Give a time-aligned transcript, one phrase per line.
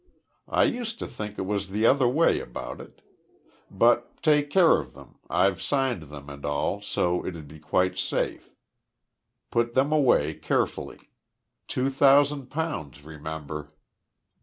[0.49, 3.01] I used to think it was the other way about.
[3.69, 8.49] But take care of them, I've signed them, and all, so it'd be quite safe.
[9.51, 11.11] Put them away carefully.
[11.67, 13.73] Two thousand pounds, remember."